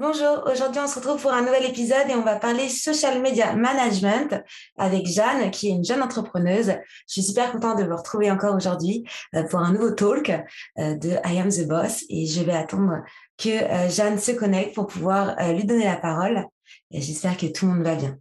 [0.00, 3.54] Bonjour, aujourd'hui on se retrouve pour un nouvel épisode et on va parler social media
[3.54, 4.44] management
[4.76, 6.68] avec Jeanne qui est une jeune entrepreneuse.
[7.08, 10.94] Je suis super contente de vous retrouver encore aujourd'hui euh, pour un nouveau talk euh,
[10.94, 13.02] de I Am the Boss et je vais attendre
[13.38, 16.44] que euh, Jeanne se connecte pour pouvoir lui donner la parole
[16.92, 18.16] j'espère que tout le monde va bien.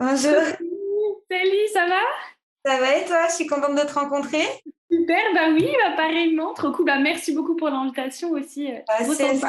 [0.00, 0.42] Bonjour.
[1.30, 2.02] Salut, ça va?
[2.66, 3.28] Ça va et toi?
[3.28, 4.42] Je suis contente de te rencontrer.
[4.90, 6.86] Super, bah oui, bah pareillement, trop cool.
[6.86, 8.72] Bah, merci beaucoup pour l'invitation aussi.
[8.88, 9.40] Bah, c'est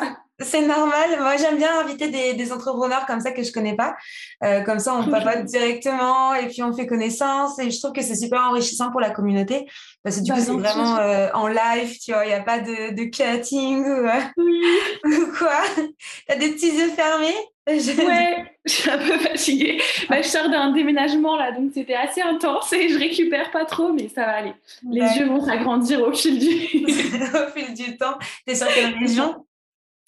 [0.65, 1.19] normal.
[1.19, 3.95] Moi, j'aime bien inviter des, entrepreneurs comme ça que je connais pas.
[4.43, 7.59] Euh, comme ça, on papote directement et puis on fait connaissance.
[7.59, 9.65] Et je trouve que c'est super enrichissant pour la communauté.
[10.03, 12.25] Parce que du bah, coup, c'est vraiment euh, en live, tu vois.
[12.25, 14.19] Il n'y a pas de, de cutting ou, euh,
[15.05, 15.61] ou quoi.
[15.75, 19.81] Tu as des petits yeux fermés Ouais, je suis un peu fatiguée.
[20.09, 23.93] Bah, je sors d'un déménagement là, donc c'était assez intense et je récupère pas trop,
[23.93, 24.53] mais ça va aller.
[24.91, 26.47] Les yeux vont s'agrandir au fil du
[26.85, 28.17] au fil du temps.
[28.45, 29.45] T'es sur quelle région?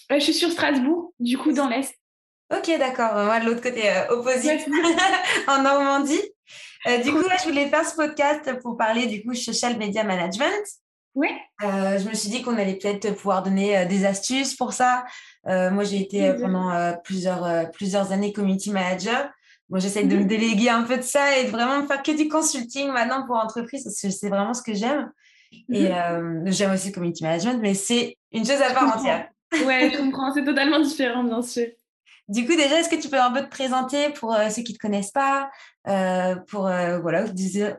[0.09, 1.95] Je suis sur Strasbourg, du coup dans l'est.
[2.53, 3.13] Ok, d'accord.
[3.25, 4.59] Moi, de l'autre côté euh, opposé,
[5.47, 6.21] en Normandie.
[6.87, 10.03] Euh, du coup, là, je voulais faire ce podcast pour parler du coup social media
[10.03, 10.63] management.
[11.15, 11.29] Oui.
[11.63, 15.05] Euh, je me suis dit qu'on allait peut-être pouvoir donner des astuces pour ça,
[15.45, 19.29] moi, j'ai été pendant plusieurs, plusieurs années community manager.
[19.69, 20.27] Moi, j'essaie de me mhm.
[20.27, 23.83] déléguer un peu de ça et de vraiment faire que du consulting maintenant pour entreprise
[23.83, 25.11] parce que c'est vraiment ce que j'aime.
[25.69, 26.51] Et mhm.
[26.51, 29.29] j'aime aussi community management, mais c'est une chose à part entière.
[29.65, 30.33] Ouais, je comprends.
[30.33, 31.67] C'est totalement différent, bien sûr.
[32.27, 34.77] Du coup, déjà, est-ce que tu peux un peu te présenter pour ceux qui ne
[34.77, 35.51] te connaissent pas,
[36.47, 37.77] pour voilà, te dire,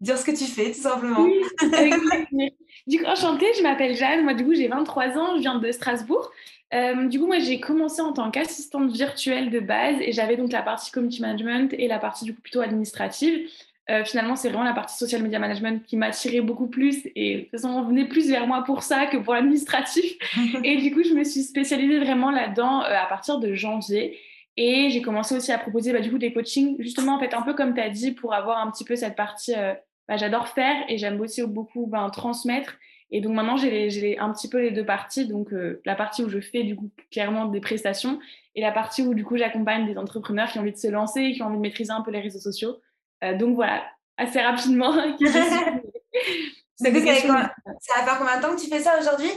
[0.00, 1.22] dire ce que tu fais, tout simplement?
[1.22, 1.40] Oui,
[2.86, 4.22] Du coup, enchantée, je m'appelle Jeanne.
[4.22, 6.30] Moi, du coup, j'ai 23 ans, je viens de Strasbourg.
[6.72, 10.52] Euh, du coup, moi, j'ai commencé en tant qu'assistante virtuelle de base et j'avais donc
[10.52, 13.48] la partie community management et la partie du coup plutôt administrative.
[13.88, 17.40] Euh, finalement, c'est vraiment la partie social media management qui m'attirait beaucoup plus et de
[17.42, 20.16] toute façon, on venait plus vers moi pour ça que pour l'administratif.
[20.64, 24.18] et du coup, je me suis spécialisée vraiment là-dedans euh, à partir de janvier.
[24.56, 27.42] Et j'ai commencé aussi à proposer bah, du coup des coachings, justement, en fait, un
[27.42, 29.52] peu comme tu as dit, pour avoir un petit peu cette partie,
[30.08, 32.76] bah, j'adore faire et j'aime aussi beaucoup ben, transmettre.
[33.10, 35.26] Et donc maintenant, j'ai un petit peu les deux parties.
[35.26, 38.18] Donc euh, la partie où je fais du coup clairement des prestations
[38.54, 41.32] et la partie où du coup j'accompagne des entrepreneurs qui ont envie de se lancer,
[41.32, 42.76] qui ont envie de maîtriser un peu les réseaux sociaux.
[43.24, 43.84] Euh, donc voilà,
[44.16, 44.92] assez rapidement.
[46.76, 49.30] ça, va faire combien de temps que tu fais ça aujourd'hui?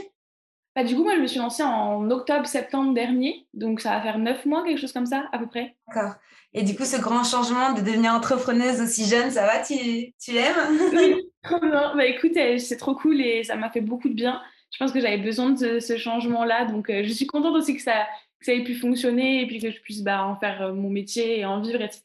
[0.76, 3.46] Bah, Du coup, moi je me suis lancée en octobre-septembre dernier.
[3.54, 5.76] Donc ça va faire neuf mois, quelque chose comme ça à peu près.
[5.88, 6.14] D'accord.
[6.52, 9.60] Et du coup, ce grand changement de devenir entrepreneuse aussi jeune, ça va?
[9.62, 10.56] Tu, tu l'aimes
[10.92, 11.30] Oui,
[11.62, 11.94] bien.
[11.94, 14.40] Bah, écoute, c'est trop cool et ça m'a fait beaucoup de bien.
[14.72, 16.64] Je pense que j'avais besoin de ce, changement-là.
[16.64, 18.06] Donc, euh, je suis contente aussi que ça,
[18.40, 20.90] que ça ait pu fonctionner et puis que je puisse bah, en faire euh, mon
[20.90, 22.02] métier et en vivre, etc.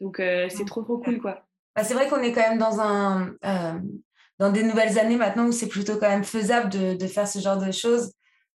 [0.00, 1.44] Donc, euh, c'est trop, trop cool, quoi.
[1.76, 3.34] Bah, c'est vrai qu'on est quand même dans un...
[4.38, 7.38] dans des nouvelles années maintenant où c'est plutôt quand même faisable de, de faire ce
[7.38, 8.12] genre de choses.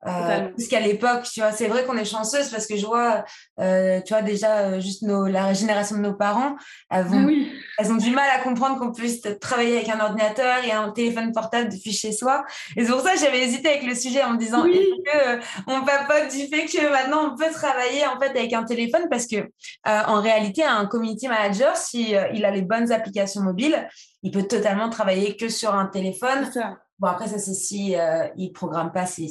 [0.07, 3.23] Euh, qu'à l'époque, tu vois, c'est vrai qu'on est chanceuse parce que je vois,
[3.59, 6.55] euh, tu vois, déjà, euh, juste nos, la génération de nos parents,
[6.91, 7.27] elles, vont,
[7.77, 11.31] elles ont du mal à comprendre qu'on puisse travailler avec un ordinateur et un téléphone
[11.31, 12.45] portable depuis chez soi.
[12.75, 14.79] Et c'est pour ça que j'avais hésité avec le sujet en me disant, oui.
[15.05, 18.63] que euh, on papote du fait que maintenant on peut travailler en fait avec un
[18.63, 19.07] téléphone?
[19.09, 19.49] Parce que
[19.85, 23.87] en réalité, un community manager, si il a les bonnes applications mobiles,
[24.23, 26.49] il peut totalement travailler que sur un téléphone.
[26.97, 29.05] Bon, après, ça, c'est si euh, il ne programme pas.
[29.05, 29.27] c'est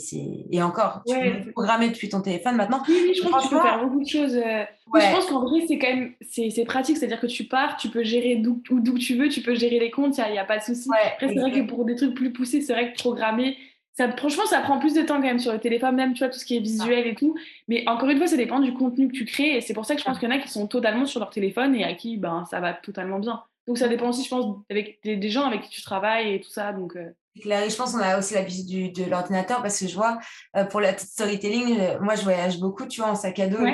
[0.50, 2.82] Et encore, tu peux programmer depuis ton téléphone maintenant.
[2.86, 4.36] Oui, oui je pense que tu peux faire beaucoup de choses.
[4.36, 4.64] Euh.
[4.94, 6.98] je pense qu'en vrai, c'est quand même c'est pratique.
[6.98, 8.60] C'est-à-dire que tu pars, tu peux gérer d'où
[8.98, 10.88] tu veux, tu peux gérer les comptes, il n'y a, pas de souci.
[10.92, 13.56] après, c'est vrai que pour des trucs plus poussés, c'est vrai que programmer,
[13.94, 16.28] ça, franchement, ça prend plus de temps quand même sur le téléphone, même, tu vois,
[16.28, 17.36] tout ce qui est visuel et tout.
[17.68, 19.56] Mais encore une fois, ça dépend du contenu que tu crées.
[19.56, 21.20] Et c'est pour ça que je pense qu'il y en a qui sont totalement sur
[21.20, 23.42] leur téléphone et à qui ben, ça va totalement bien.
[23.68, 26.50] Donc, ça dépend aussi, je pense, avec des, gens avec qui tu travailles et tout
[26.50, 26.72] ça.
[26.72, 30.18] Donc, euh, je pense qu'on a aussi l'habitude de l'ordinateur parce que je vois,
[30.56, 33.48] euh, pour la petite storytelling, euh, moi, je voyage beaucoup, tu vois, en sac à
[33.48, 33.64] dos.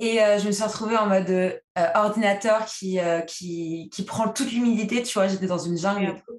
[0.00, 1.60] Et, euh, je me suis retrouvée en mode
[1.94, 6.38] ordinateur qui, qui, qui, prend toute l'humidité, tu vois, j'étais dans une jungle et tout.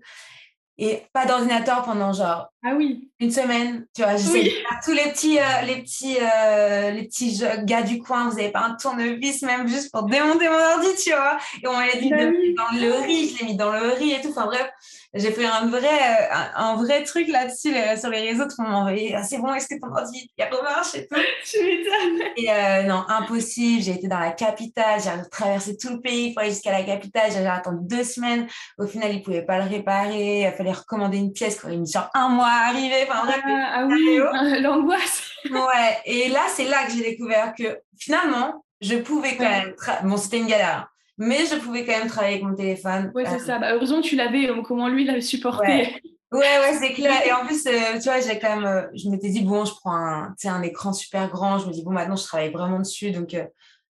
[0.81, 3.12] Et pas d'ordinateur pendant genre ah oui.
[3.19, 4.15] une semaine, tu vois.
[4.15, 9.42] tous les petits, les petits, les petits gars du coin, vous n'avez pas un tournevis
[9.42, 11.38] même juste pour démonter mon ordi, tu vois.
[11.62, 14.13] Et on m'a dit bah de dans le riz, je l'ai mis dans le riz
[14.13, 14.30] et tout.
[14.30, 14.69] Enfin bref,
[15.15, 18.44] j'ai fait un vrai, un, vrai truc là-dessus sur les réseaux.
[18.44, 21.07] Tout le monde m'a envoyé ah, c'est bon, est-ce que ton ordi il remarche et
[21.07, 21.15] tout
[21.45, 22.27] Tu m'étonnes.
[22.38, 23.81] Et euh, non, impossible.
[23.81, 27.31] J'ai été dans la capitale, j'ai traversé tout le pays pour aller jusqu'à la capitale.
[27.31, 28.47] J'ai attendu deux semaines.
[28.77, 30.41] Au final, ils ne pouvaient pas le réparer.
[30.41, 33.07] Il fallait recommander une pièce qui aurait mis genre un mois à arriver.
[33.09, 34.19] Enfin, ah, ah oui,
[34.61, 35.23] l'angoisse.
[35.50, 39.73] ouais, et là, c'est là que j'ai découvert que finalement, je pouvais quand même.
[40.03, 40.88] Bon, c'était une galère.
[41.19, 43.12] Mais je pouvais quand même travailler avec mon téléphone.
[43.13, 43.60] Oui, c'est euh, ça.
[43.60, 45.68] Bah, heureusement tu l'avais, euh, comment lui l'avait supporté.
[45.68, 46.01] Ouais.
[46.31, 47.21] Ouais, c'est clair.
[47.25, 49.95] Et en plus, euh, tu vois, j'ai quand même, je m'étais dit, bon, je prends
[49.95, 51.60] un, un écran super grand.
[51.60, 53.12] Je me dis, bon, maintenant, je travaille vraiment dessus.
[53.12, 53.36] Donc,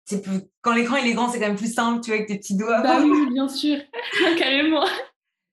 [0.05, 0.39] c'est plus...
[0.61, 2.55] quand l'écran il est grand, c'est quand même plus simple, tu vois, avec tes petits
[2.55, 2.79] doigts.
[2.81, 3.77] Bah oui, bien sûr.
[4.37, 4.85] Carrément.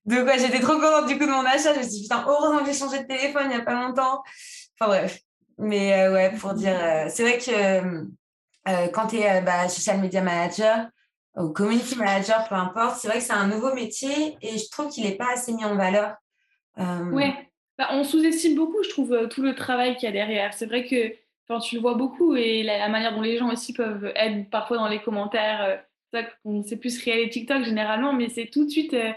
[0.04, 1.72] Donc, ouais, j'étais trop contente du coup de mon achat.
[1.72, 3.74] Je me suis dit, putain, heureusement que j'ai changé de téléphone il n'y a pas
[3.74, 4.22] longtemps.
[4.78, 5.18] Enfin, bref.
[5.58, 6.76] Mais ouais, pour dire,
[7.08, 10.86] c'est vrai que quand tu es bah, social media manager,
[11.36, 12.96] ou community manager, peu importe.
[12.96, 15.64] C'est vrai que c'est un nouveau métier et je trouve qu'il n'est pas assez mis
[15.64, 16.14] en valeur.
[16.78, 17.10] Euh...
[17.10, 17.34] Ouais,
[17.78, 20.54] bah, on sous-estime beaucoup, je trouve, euh, tout le travail qu'il y a derrière.
[20.54, 21.14] C'est vrai que
[21.62, 24.88] tu le vois beaucoup et la, manière dont les gens aussi peuvent être parfois dans
[24.88, 25.82] les commentaires,
[26.14, 26.22] euh,
[26.64, 29.10] c'est plus réel TikTok généralement, mais c'est tout de suite euh,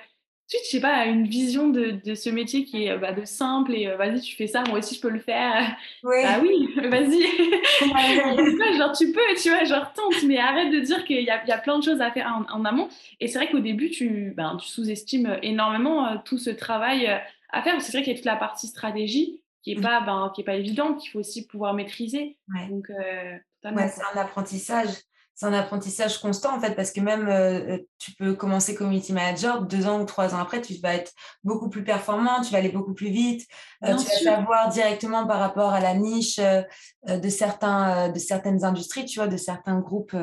[0.47, 3.73] suite, je sais pas, une vision de, de ce métier qui est bah, de simple
[3.73, 5.75] et euh, vas-y, tu fais ça, moi aussi je peux le faire.
[6.03, 6.15] Oui.
[6.23, 8.77] Bah oui, vas-y.
[8.77, 11.57] genre tu peux, tu vois, genre tente, mais arrête de dire qu'il y, y a,
[11.57, 12.87] plein de choses à faire en, amont.
[13.19, 17.17] Et c'est vrai qu'au début, tu, ben, tu sous-estimes énormément euh, tout ce travail euh,
[17.51, 17.81] à faire.
[17.81, 19.83] C'est vrai qu'il y a toute la partie stratégie qui n'est mm.
[19.83, 22.37] pas, ben, qui est pas évidente, qu'il faut aussi pouvoir maîtriser.
[22.69, 24.87] Donc, ouais, c'est un apprentissage
[25.37, 29.13] c'est un apprentissage constant en fait parce que même euh, euh, tu peux commencer community
[29.13, 31.13] manager deux ans ou trois ans après tu vas être
[31.43, 33.47] beaucoup plus performant tu vas aller beaucoup plus vite
[33.83, 39.05] euh, tu vas savoir directement par rapport à la niche de certains de certaines industries
[39.05, 40.15] tu vois de certains groupes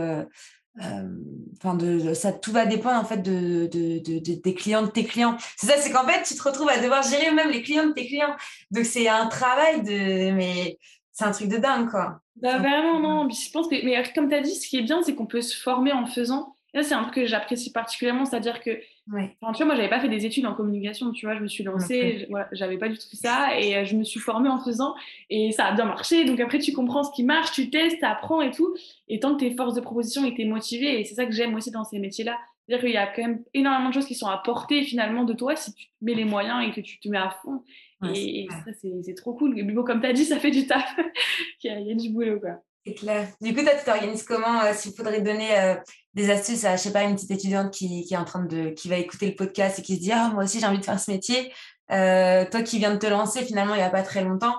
[0.77, 5.37] enfin de, ça tout va dépendre en fait de, de, des clients de tes clients.
[5.57, 7.93] C'est ça c'est qu'en fait tu te retrouves à devoir gérer même les clients de
[7.93, 8.35] tes clients.
[8.73, 10.77] Donc c'est un travail de mais
[11.15, 12.21] c'est un truc de dingue, quoi.
[12.37, 13.31] Bah, vraiment, non.
[13.31, 15.41] Je pense que, mais comme tu as dit, ce qui est bien, c'est qu'on peut
[15.41, 16.57] se former en faisant.
[16.75, 18.71] Et là, c'est un truc que j'apprécie particulièrement, c'est-à-dire que,
[19.13, 19.37] ouais.
[19.55, 21.63] tu vois, moi, j'avais pas fait des études en communication, tu vois, je me suis
[21.63, 24.97] lancée, voilà, j'avais pas du tout ça, et euh, je me suis formée en faisant,
[25.31, 26.25] et ça a bien marché.
[26.25, 28.75] Donc après, tu comprends ce qui marche, tu testes, tu apprends et tout.
[29.07, 31.55] Et tant que tes forces de proposition et que motivé, et c'est ça que j'aime
[31.55, 34.27] aussi dans ces métiers-là, c'est-à-dire qu'il y a quand même énormément de choses qui sont
[34.27, 37.19] à portée finalement de toi si tu mets les moyens et que tu te mets
[37.19, 37.63] à fond
[38.03, 39.55] et, ça, c'est trop cool.
[39.55, 40.85] Mais bon, comme tu as dit, ça fait du taf.
[41.65, 42.63] Il y, a du boulot, quoi.
[42.87, 43.29] C'est clair.
[43.41, 45.75] Du coup, toi, tu t'organises comment euh, S'il faudrait donner euh,
[46.13, 48.71] des astuces à, je sais pas, une petite étudiante qui, qui, est en train de,
[48.71, 50.85] qui va écouter le podcast et qui se dit, ah, moi aussi, j'ai envie de
[50.85, 51.53] faire ce métier.
[51.91, 54.57] Euh, toi qui viens de te lancer finalement il n'y a pas très longtemps,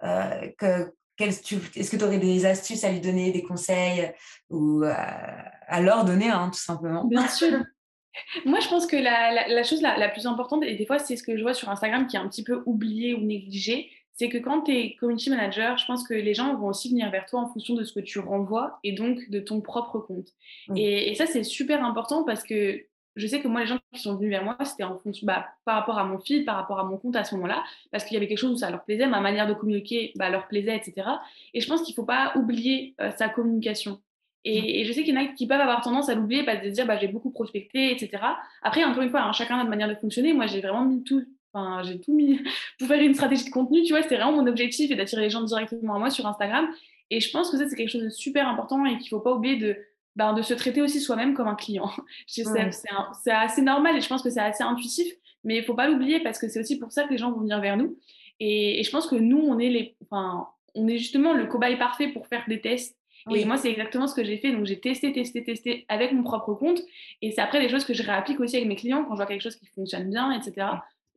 [0.00, 4.12] que, est-ce que tu aurais des astuces à lui donner, des conseils
[4.48, 7.04] ou à, leur donner, hein, tout simplement?
[7.04, 7.64] Bien sûr.
[8.44, 11.36] Moi, je pense que la, chose la, plus importante, et des fois, c'est ce que
[11.36, 14.62] je vois sur Instagram qui est un petit peu oublié ou négligé, c'est que quand
[14.62, 17.48] tu es community manager, je pense que les gens vont aussi venir vers toi en
[17.48, 20.28] fonction de ce que tu renvoies et donc de ton propre compte.
[20.74, 22.84] Et, ça, c'est super important parce que
[23.14, 25.46] je sais que moi, les gens qui sont venus vers moi, c'était en fonction, bah,
[25.64, 28.14] par rapport à mon feed, par rapport à mon compte à ce moment-là, parce qu'il
[28.14, 30.76] y avait quelque chose où ça leur plaisait, ma manière de communiquer bah, leur plaisait,
[30.76, 31.08] etc.
[31.54, 34.00] Et je pense qu'il ne faut pas oublier euh, sa communication.
[34.44, 36.70] Et, je sais qu'il y en a qui peuvent avoir tendance à l'oublier, parce de
[36.70, 38.22] dire bah, j'ai beaucoup prospecté, etc.
[38.62, 40.32] Après, encore une fois, hein, chacun a une manière de fonctionner.
[40.32, 42.40] Moi, j'ai vraiment mis tout, enfin, j'ai tout mis
[42.78, 43.82] pour faire une stratégie de contenu.
[43.82, 46.68] Tu vois, c'était vraiment mon objectif et d'attirer les gens directement à moi sur Instagram.
[47.10, 49.20] Et je pense que ça, c'est quelque chose de super important et qu'il ne faut
[49.20, 49.76] pas oublier de,
[50.16, 51.90] ben, de se traiter aussi soi-même comme un client.
[52.26, 55.12] C'est assez normal et je pense que c'est assez intuitif,
[55.44, 57.30] mais il ne faut pas l'oublier parce que c'est aussi pour ça que les gens
[57.30, 57.96] vont venir vers nous.
[58.40, 61.76] Et, et je pense que nous, on est, les, enfin, on est justement le cobaye
[61.76, 62.97] parfait pour faire des tests
[63.34, 64.52] et moi, c'est exactement ce que j'ai fait.
[64.52, 66.80] Donc, j'ai testé, testé, testé avec mon propre compte.
[67.22, 69.26] Et c'est après des choses que je réapplique aussi avec mes clients quand je vois
[69.26, 70.66] quelque chose qui fonctionne bien, etc.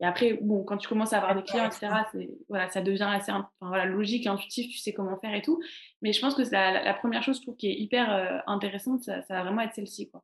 [0.01, 1.89] Et après, bon, quand tu commences à avoir des clients, etc.,
[2.49, 5.61] voilà, ça devient assez enfin, voilà, logique, intuitif, tu sais comment faire et tout.
[6.01, 9.03] Mais je pense que la, la, première chose, je trouve, qui est hyper euh, intéressante,
[9.03, 10.09] ça, ça, va vraiment être celle-ci.
[10.09, 10.23] Quoi.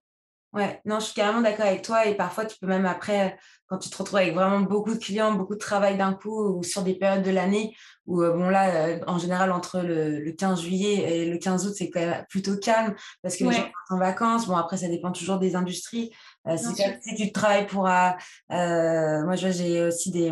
[0.53, 2.05] Ouais, non, je suis carrément d'accord avec toi.
[2.07, 3.37] Et parfois, tu peux même après,
[3.67, 6.63] quand tu te retrouves avec vraiment beaucoup de clients, beaucoup de travail d'un coup, ou
[6.63, 7.75] sur des périodes de l'année,
[8.05, 11.73] où, euh, bon, là, euh, en général, entre le, 15 juillet et le 15 août,
[11.77, 14.47] c'est quand même plutôt calme parce que les gens sont en vacances.
[14.47, 16.11] Bon, après, ça dépend toujours des industries.
[16.47, 17.83] Euh, si, si, tu travailles pour.
[18.49, 20.31] moi, j'ai aussi des.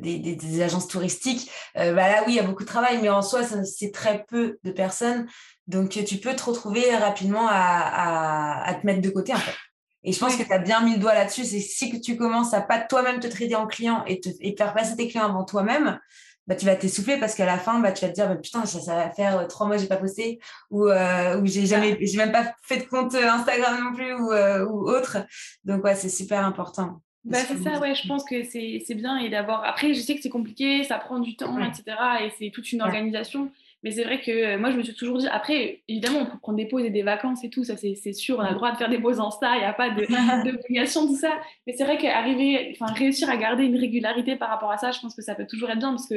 [0.00, 3.22] Des, des, agences touristiques, bah là oui, il y a beaucoup de travail, mais en
[3.22, 5.26] soi, c'est très peu de personnes.
[5.66, 9.54] Donc, tu peux te retrouver rapidement à, à, te mettre de côté, en fait.
[10.02, 11.44] Et je pense que tu as bien mis le doigt là-dessus.
[11.44, 14.54] C'est si que tu commences à pas toi-même te traiter en client et, te, et
[14.56, 15.98] faire passer tes clients avant toi-même,
[16.46, 18.66] bah, tu vas t'essouffler parce qu'à la fin, bah, tu vas te dire, bah, putain,
[18.66, 20.40] ça, ça va faire euh, trois mois que j'ai pas posté
[20.70, 24.30] ou, euh, ou j'ai jamais, j'ai même pas fait de compte Instagram non plus ou,
[24.32, 25.16] euh, ou autre.
[25.64, 27.00] Donc, ouais, c'est super important.
[27.24, 29.64] Bah, c'est ça, ouais, je pense que c'est bien et d'avoir.
[29.64, 31.96] Après, je sais que c'est compliqué, ça prend du temps, etc.
[32.22, 33.50] Et c'est toute une organisation.
[33.82, 36.38] Mais c'est vrai que euh, moi, je me suis toujours dit, après, évidemment, on peut
[36.38, 38.72] prendre des pauses et des vacances et tout, ça c'est sûr, on a le droit
[38.72, 39.90] de faire des pauses en star, il n'y a pas
[40.44, 41.32] d'obligation, tout ça.
[41.66, 45.00] Mais c'est vrai qu'arriver, enfin, réussir à garder une régularité par rapport à ça, je
[45.00, 46.14] pense que ça peut toujours être bien parce que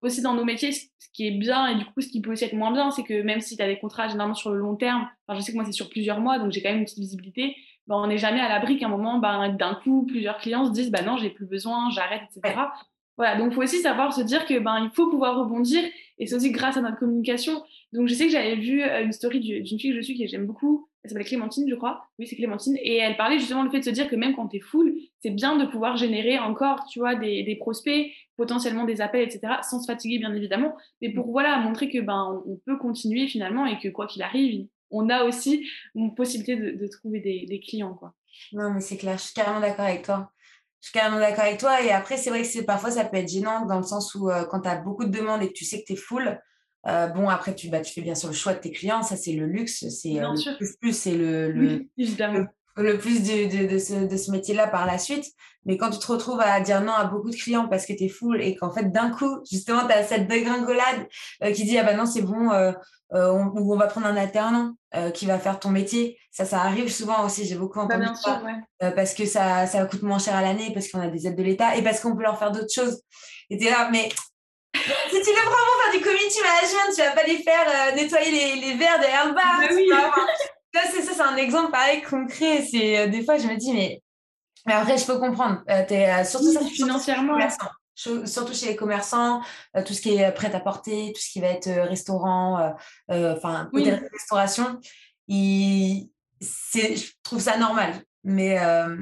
[0.00, 2.44] aussi dans nos métiers, ce qui est bien et du coup, ce qui peut aussi
[2.44, 4.76] être moins bien, c'est que même si tu as des contrats généralement sur le long
[4.76, 6.84] terme, enfin, je sais que moi, c'est sur plusieurs mois, donc j'ai quand même une
[6.84, 7.56] petite visibilité,
[7.88, 10.72] ben, on n'est jamais à l'abri qu'à un moment, ben, d'un coup, plusieurs clients se
[10.72, 12.54] disent, bah non, j'ai plus besoin, j'arrête, etc.
[13.16, 15.82] Voilà, donc il faut aussi savoir se dire que ben il faut pouvoir rebondir
[16.18, 17.64] et c'est aussi grâce à notre communication.
[17.92, 20.24] Donc je sais que j'avais vu euh, une story d'une fille que je suis que
[20.28, 22.04] j'aime beaucoup, elle s'appelle Clémentine, je crois.
[22.20, 24.46] Oui, c'est Clémentine et elle parlait justement le fait de se dire que même quand
[24.46, 28.84] tu es full, c'est bien de pouvoir générer encore, tu vois, des, des, prospects, potentiellement
[28.84, 29.54] des appels, etc.
[29.68, 33.66] sans se fatiguer bien évidemment, mais pour voilà montrer que ben on peut continuer finalement
[33.66, 37.60] et que quoi qu'il arrive, on a aussi une possibilité de, de trouver des, des
[37.60, 38.14] clients quoi.
[38.52, 40.30] Non mais c'est clair, je suis carrément d'accord avec toi.
[40.80, 41.82] Je suis carrément d'accord avec toi.
[41.82, 44.44] Et après, c'est vrai que parfois, ça peut être gênant dans le sens où euh,
[44.44, 46.40] quand tu as beaucoup de demandes et que tu sais que tu es full,
[46.86, 49.02] euh, bon, après, tu, bah, tu fais bien sûr le choix de tes clients.
[49.02, 49.88] Ça, c'est le luxe.
[49.88, 52.46] C'est euh, plus, plus c'est le, le, le,
[52.98, 55.26] plus de, de, ce, de ce métier-là par la suite.
[55.64, 58.04] Mais quand tu te retrouves à dire non à beaucoup de clients parce que tu
[58.04, 61.06] es full et qu'en fait, d'un coup, justement, tu as cette dégringolade
[61.54, 62.50] qui dit Ah ben non, c'est bon,
[63.14, 66.18] euh, on, on va prendre un alternant euh, qui va faire ton métier.
[66.30, 67.46] Ça, ça arrive souvent aussi.
[67.46, 68.42] J'ai beaucoup bah, entendu ça.
[68.82, 71.36] Euh, parce que ça, ça coûte moins cher à l'année, parce qu'on a des aides
[71.36, 73.02] de l'État et parce qu'on peut leur faire d'autres choses.
[73.50, 74.10] Et t'es là, mais
[74.74, 78.60] si tu veux vraiment faire du community management, tu vas pas les faire nettoyer les,
[78.60, 79.58] les verres derrière le bar.
[79.90, 80.26] Bah.
[80.74, 82.64] Ça, c'est ça, c'est un exemple pareil concret.
[82.70, 84.02] C'est des fois, je me dis, mais,
[84.66, 85.62] mais après, je peux comprendre.
[85.66, 87.38] es, surtout ça, financièrement.
[87.94, 89.42] surtout chez les commerçants,
[89.76, 92.74] euh, tout ce qui est prêt à porter, tout ce qui va être euh, restaurant,
[93.10, 93.70] euh, enfin,
[94.12, 94.78] restauration,
[95.28, 97.94] je trouve ça normal.
[98.24, 98.56] Mais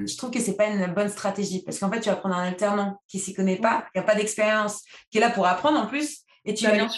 [0.07, 1.63] je trouve que c'est pas une bonne stratégie.
[1.65, 4.15] Parce qu'en fait, tu vas prendre un alternant qui s'y connaît pas, qui n'a pas
[4.15, 6.89] d'expérience, qui est là pour apprendre en plus, et tu bah, vas bien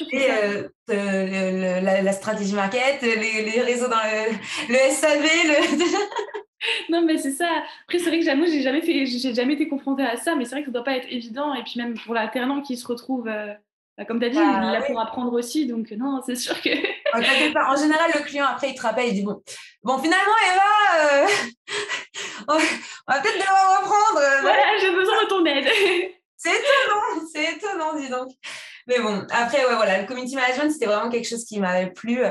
[1.80, 4.30] la, la, stratégie market, les, les réseaux dans le,
[4.68, 6.28] le SAV, le...
[6.90, 7.48] non, mais c'est ça.
[7.84, 10.44] Après, c'est vrai que j'avoue, j'ai jamais fait, j'ai jamais été confrontée à ça, mais
[10.44, 11.54] c'est vrai que ça doit pas être évident.
[11.54, 13.52] Et puis même pour l'alternant qui se retrouve, euh,
[13.96, 15.66] bah, comme tu as dit, bah, il est là pour apprendre aussi.
[15.66, 16.70] Donc non, c'est sûr que.
[17.14, 19.42] en général, le client après il te rappelle, il dit bon,
[19.82, 20.62] bon finalement Eva,
[21.00, 21.26] euh,
[22.48, 24.18] on va peut-être devoir reprendre.
[24.18, 25.68] Euh, voilà, j'ai besoin de ton aide.
[26.36, 28.30] c'est étonnant, c'est étonnant, dis donc.
[28.88, 32.22] Mais bon, après ouais voilà, le community management c'était vraiment quelque chose qui m'avait plu.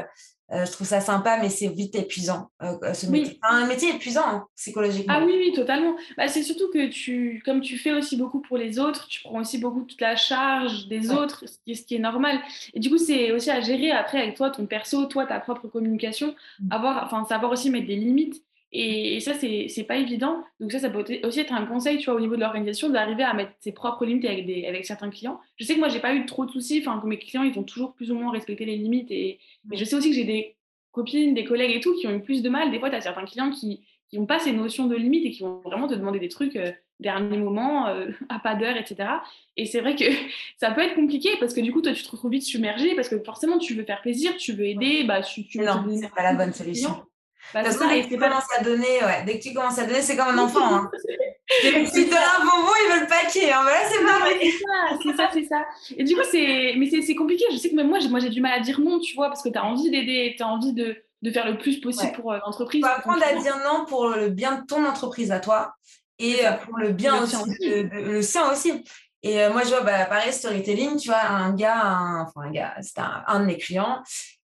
[0.53, 2.49] Euh, je trouve ça sympa, mais c'est vite épuisant.
[2.63, 3.37] Euh, ce métier.
[3.43, 5.15] un métier épuisant hein, psychologiquement.
[5.17, 5.95] Ah oui, oui, totalement.
[6.15, 9.41] Bah, c'est surtout que tu, comme tu fais aussi beaucoup pour les autres, tu prends
[9.41, 12.39] aussi beaucoup toute la charge des autres, ce qui, est, ce qui, est, normal.
[12.73, 15.67] Et du coup, c'est aussi à gérer après avec toi, ton perso, toi, ta propre
[15.67, 16.71] communication, mmh.
[16.71, 18.41] avoir, enfin, savoir aussi mettre des limites.
[18.71, 20.43] Et, ça, c'est pas évident.
[20.59, 23.23] Donc ça, ça peut aussi être un conseil, tu vois, au niveau de l'organisation, d'arriver
[23.23, 25.39] à mettre ses propres limites avec, des, avec certains clients.
[25.55, 26.83] Je sais que moi, j'ai pas eu trop de soucis.
[26.85, 29.09] Enfin, mes clients, ils ont toujours plus ou moins respecté les limites.
[29.11, 30.55] Et, mais je sais aussi que j'ai des
[30.91, 32.71] copines, des collègues et tout qui ont eu plus de mal.
[32.71, 33.83] Des fois, tu as certains clients qui
[34.13, 36.71] n'ont pas ces notions de limites et qui vont vraiment te demander des trucs euh,
[36.99, 39.09] dernier moment, euh, à pas d'heure, etc.
[39.55, 40.05] Et c'est vrai que
[40.57, 43.07] ça peut être compliqué parce que du coup, toi, tu te retrouves vite submergé parce
[43.07, 45.05] que forcément, tu veux faire plaisir, tu veux aider.
[45.05, 47.06] Bah, tu, tu non, c'est pas la bonne solution.
[47.53, 50.17] Bah, dès, que tu commences à donner, ouais, dès que tu commences à donner, c'est
[50.17, 50.75] comme un enfant.
[50.75, 50.91] Hein.
[51.61, 53.51] tu as un bonbon, il veut le paquet.
[53.51, 53.61] Hein.
[53.61, 55.65] Voilà, c'est pas C'est ça, c'est ça,
[55.97, 57.45] Et du coup, c'est, mais c'est, compliqué.
[57.51, 59.27] Je sais que même moi, j'ai, moi, j'ai du mal à dire non, tu vois,
[59.27, 62.11] parce que tu as envie d'aider, tu as envie de, de, faire le plus possible
[62.13, 62.81] pour euh, l'entreprise.
[62.81, 65.73] Tu apprendre à dire non pour le bien de ton entreprise à toi
[66.19, 68.83] et euh, pour le bien aussi, le sien aussi.
[69.23, 72.75] Et euh, moi, je vois, bah, pareil, storytelling, tu vois, un gars, enfin un gars,
[72.81, 74.01] c'était un, un, de mes clients,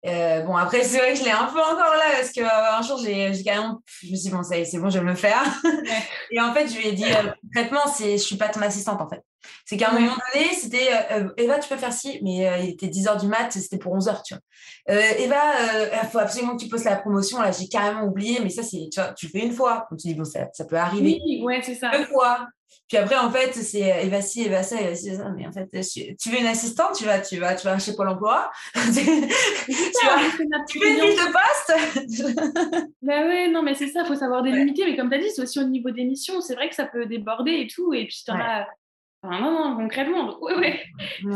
[0.05, 2.77] euh, bon, après, c'est vrai que je l'ai un peu encore là parce qu'un euh,
[2.79, 3.81] un jour, j'ai carrément.
[4.01, 5.43] Je me suis dit, bon, ça c'est bon, je vais me le faire.
[6.31, 9.08] et en fait, je lui ai dit, euh, concrètement, je suis pas ton assistante en
[9.08, 9.22] fait.
[9.66, 10.90] C'est qu'à un moment donné, c'était
[11.38, 14.08] Eva, tu peux faire ci, mais il était 10 h du mat, c'était pour 11
[14.08, 14.96] h, tu vois.
[15.18, 15.42] Eva,
[16.04, 17.42] il faut absolument que tu postes la promotion.
[17.42, 19.88] Là, j'ai carrément oublié, mais ça, c'est, tu vois, tu fais une fois.
[19.90, 21.20] Donc, tu dis, bon, ça, ça peut arriver.
[21.24, 21.92] Oui, ouais, c'est ça.
[21.92, 22.48] Deux fois.
[22.92, 25.30] Puis après, en fait, c'est Eva ci, Eva ça, Eva ci, ça.
[25.30, 28.10] Mais en fait, tu veux une assistante, tu vas, tu vas, tu vas chez Pôle
[28.10, 28.52] emploi.
[28.74, 32.90] tu, vas, tu fais une liste de poste.
[33.02, 34.84] bah ouais, non, mais c'est ça, il faut savoir délimiter.
[34.86, 36.42] Mais comme tu as dit, c'est aussi au niveau des missions.
[36.42, 37.94] C'est vrai que ça peut déborder et tout.
[37.94, 38.68] Et puis, tu en as.
[39.24, 40.80] Enfin, non, non, concrètement, ouais, ouais.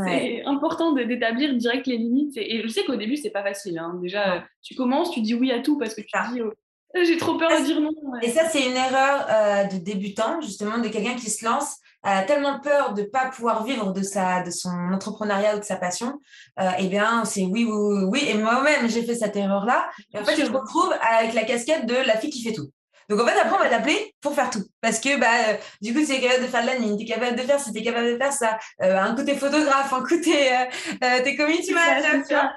[0.07, 2.35] c'est important d'établir direct les limites.
[2.35, 3.77] Et, je sais qu'au début, c'est pas facile.
[3.77, 3.99] Hein.
[4.01, 6.51] Déjà, tu commences, tu dis oui à tout parce que tu dis oh,
[7.03, 7.91] j'ai trop peur de dire non.
[8.21, 12.23] Et ça, c'est une erreur euh, de débutant, justement, de quelqu'un qui se lance, a
[12.23, 15.75] tellement peur de ne pas pouvoir vivre de, sa, de son entrepreneuriat ou de sa
[15.75, 16.19] passion.
[16.59, 18.25] Euh, eh bien, c'est oui, oui, oui.
[18.27, 19.89] Et moi-même, j'ai fait cette erreur-là.
[20.13, 22.69] Et en fait, je me retrouve avec la casquette de la fille qui fait tout.
[23.09, 24.63] Donc en fait, après, on va t'appeler pour faire tout.
[24.81, 27.35] Parce que bah, du coup, tu es capable de faire de l'admin, tu es capable
[27.35, 28.57] de faire ça, tu es capable de faire ça.
[28.79, 32.51] un côté photographe, un côté euh, t'es community manager, tu vois.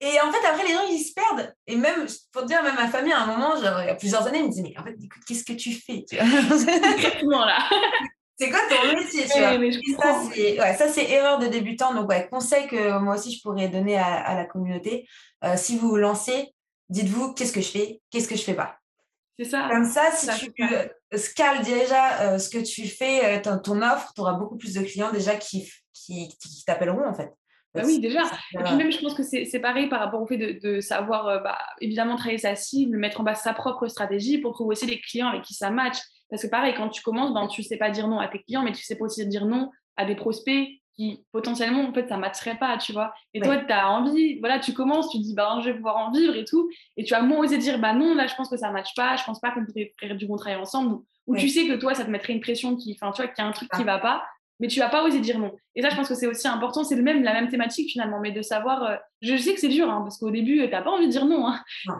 [0.00, 1.54] Et en fait, après, les gens, ils se perdent.
[1.66, 3.94] Et même, pour te dire, même ma famille, à un moment, genre, il y a
[3.94, 7.44] plusieurs années, ils me disaient, mais en fait, écoute, qu'est-ce que tu fais tu Exactement
[7.44, 7.58] là.
[8.36, 10.74] C'est quoi ton métier, tu vois?
[10.74, 11.94] Ça, c'est erreur de débutant.
[11.94, 15.06] Donc, ouais, conseil que moi aussi, je pourrais donner à, la communauté.
[15.44, 16.52] Euh, si vous vous lancez,
[16.88, 18.80] dites-vous, qu'est-ce que je fais Qu'est-ce que je fais pas?
[19.38, 19.68] C'est ça.
[19.70, 20.86] Comme ça, si tu euh,
[21.16, 25.12] scales déjà euh, ce que tu fais, ton, offre, tu auras beaucoup plus de clients
[25.12, 27.32] déjà qui, qui, qui t'appelleront, en fait.
[27.74, 28.22] Bah oui, déjà.
[28.52, 31.58] Et puis même, je pense que c'est pareil par rapport au fait de, savoir, bah,
[31.80, 35.28] évidemment, travailler sa cible, mettre en bas sa propre stratégie pour trouver aussi des clients
[35.28, 35.98] avec qui ça match.
[36.30, 38.40] Parce que pareil, quand tu commences, ben, tu ne sais pas dire non à tes
[38.40, 42.08] clients, mais tu sais pas aussi dire non à des prospects qui potentiellement, en fait,
[42.08, 43.12] ça ne matcherait pas, tu vois.
[43.32, 46.10] Et toi, tu as envie, voilà, tu commences, tu dis, bah, je vais pouvoir en
[46.10, 46.70] vivre et tout.
[46.96, 48.94] Et tu as moins osé dire, bah non, là, je pense que ça ne matche
[48.94, 50.98] pas, je pense pas qu'on pourrait faire du bon travail ensemble.
[51.26, 53.42] Ou tu sais que toi, ça te mettrait une pression qui, enfin, tu vois, qu'il
[53.42, 53.96] y a un truc qui ne ah.
[53.96, 54.24] va pas,
[54.60, 55.52] mais tu vas pas oser dire non.
[55.74, 56.84] Et ça, je pense que c'est aussi important.
[56.84, 58.82] C'est même la même thématique finalement, mais de savoir.
[58.84, 61.10] Euh, je sais que c'est dur, hein, parce qu'au début, tu n'as pas envie de
[61.10, 61.48] dire non.
[61.48, 61.60] Hein.
[61.86, 61.94] non.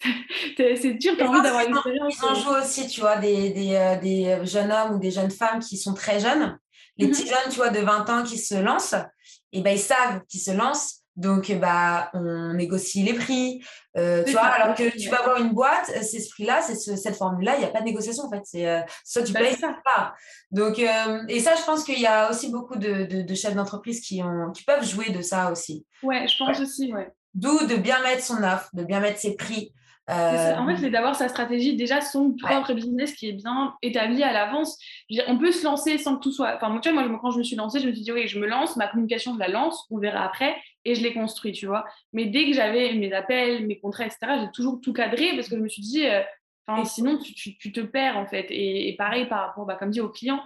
[0.56, 2.18] c'est dur, tu as envie d'avoir une expérience.
[2.18, 5.30] Ils en jouent aussi, tu vois, des, des, euh, des, jeunes hommes ou des jeunes
[5.30, 6.58] femmes qui sont très jeunes.
[6.98, 7.12] Les mhm.
[7.12, 8.94] petits jeunes, tu vois, de 20 ans qui se lancent,
[9.52, 10.98] et ben ils savent qu'ils se lancent.
[11.14, 13.62] Donc, bah, on négocie les prix.
[13.98, 16.74] Euh, tu vois, alors que tu vas avoir une boîte, euh, c'est ce prix-là, c'est
[16.96, 18.40] cette formule-là, il n'y a pas de négociation en fait.
[18.44, 20.14] C'est soit tu bah, payes, soit pas.
[20.50, 24.22] Donc, et ça, je pense qu'il y a aussi beaucoup de, de, chefs d'entreprise qui,
[24.22, 25.84] ont, qui peuvent jouer de ça aussi.
[26.02, 27.12] Ouais, je pense aussi, ouais.
[27.34, 29.72] D'où de bien mettre son offre, de bien mettre ses prix.
[30.08, 34.32] En fait, c'est d'avoir sa stratégie, déjà son propre business qui est bien établi à
[34.32, 34.78] l'avance.
[35.28, 36.56] On peut se lancer sans que tout soit.
[36.56, 38.38] Enfin, tu vois, moi, quand je me suis lancée, je me suis dit, oui, je
[38.38, 41.66] me lance, ma communication, je la lance, on verra après, et je l'ai construit, tu
[41.66, 41.84] vois.
[42.12, 45.56] Mais dès que j'avais mes appels, mes contrats, etc., j'ai toujours tout cadré parce que
[45.56, 46.22] je me suis dit, euh,
[46.84, 48.46] sinon, tu, tu, te perds, en fait.
[48.50, 50.42] Et, pareil, par rapport, bah, comme dit, aux clients,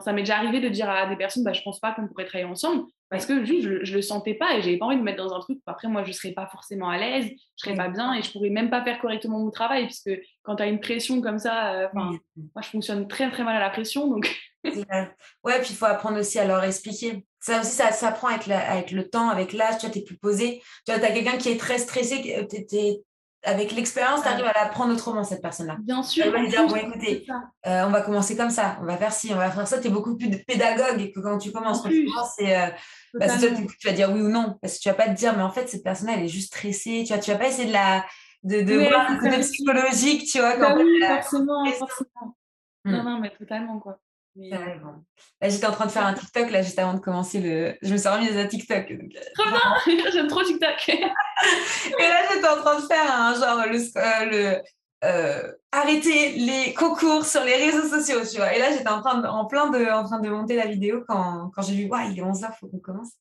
[0.00, 2.26] ça m'est déjà arrivé de dire à des personnes, bah, je pense pas qu'on pourrait
[2.26, 5.00] travailler ensemble parce que juste, je, je le sentais pas et j'avais pas envie de
[5.00, 5.58] me mettre dans un truc.
[5.66, 8.50] Après, moi, je serais pas forcément à l'aise, je serais pas bien et je pourrais
[8.50, 10.10] même pas faire correctement mon travail puisque
[10.42, 13.60] quand tu as une pression comme ça, euh, moi, je fonctionne très très mal à
[13.60, 14.34] la pression, donc.
[14.64, 17.24] ouais, puis il faut apprendre aussi à leur expliquer.
[17.40, 19.78] Ça aussi, ça s'apprend avec, avec le temps, avec l'âge.
[19.78, 20.60] Tu vois, es plus posé.
[20.84, 23.02] Tu vois, as quelqu'un qui est très stressé, es,
[23.44, 25.76] avec l'expérience, tu arrives à l'apprendre autrement, cette personne-là.
[25.80, 26.24] Bien sûr.
[26.26, 27.24] Elle va lui dire, bon, écoutez,
[27.66, 29.78] euh, on va commencer comme ça, on va faire ci, on va faire ça.
[29.78, 31.82] Tu es beaucoup plus pédagogue que quand tu commences.
[31.82, 32.68] Quand tu commences, c'est euh,
[33.14, 33.48] bah, toi,
[33.78, 34.58] tu vas dire oui ou non.
[34.60, 36.48] Parce que tu vas pas te dire, mais en fait, cette personne elle est juste
[36.54, 37.04] stressée.
[37.06, 38.04] Tu vois, tu vas pas essayer de la
[38.42, 40.56] de, de voir le côté psychologique, tu vois.
[40.56, 42.36] Bah oui, forcément, forcément.
[42.84, 43.04] Non, hmm.
[43.04, 43.98] non, mais totalement, quoi.
[44.40, 47.76] Là, j'étais en train de faire un TikTok, là, juste avant de commencer le.
[47.82, 48.88] Je me suis remise à TikTok.
[48.88, 49.12] Donc...
[49.16, 53.66] Euh, trop bien J'aime trop TikTok Et là, j'étais en train de faire un genre,
[53.66, 53.78] le.
[53.78, 54.62] Euh, le
[55.04, 58.52] euh, arrêter les concours sur les réseaux sociaux, tu vois.
[58.52, 61.04] Et là, j'étais en, train de, en plein de, en train de monter la vidéo
[61.06, 63.12] quand, quand j'ai vu, ouais, il est 11h, il faut qu'on commence.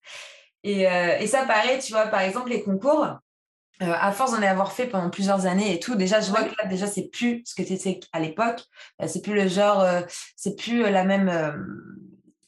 [0.64, 3.08] Et, et ça paraît, tu vois, par exemple, les concours,
[3.84, 6.54] euh, à force d'en avoir fait pendant plusieurs années et tout, déjà, je vois que
[6.58, 8.64] là, déjà, c'est plus ce que tu étais à l'époque.
[9.02, 10.02] Euh, c'est plus le genre, euh,
[10.36, 11.32] c'est plus la même,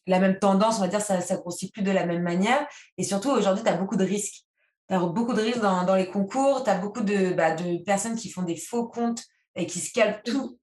[0.08, 2.66] la même tendance, on va dire, ça, ça grossit plus de la même manière.
[2.98, 4.44] Et surtout, aujourd'hui, tu as beaucoup de risques.
[4.90, 7.84] Tu as beaucoup de risques dans, dans les concours, tu as beaucoup de, bah, de
[7.84, 9.24] personnes qui font des faux comptes
[9.56, 10.58] et qui se calent tout.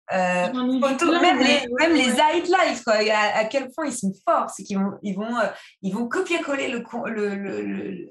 [1.21, 4.79] même, les, même les life, quoi, à, à, quel point ils sont forts, c'est qu'ils
[4.79, 5.33] vont, ils vont,
[5.83, 8.09] ils vont copier-coller le, le, le